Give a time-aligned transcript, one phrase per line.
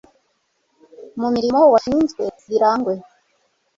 [1.19, 2.93] mu mirimo wazishinze zirangwe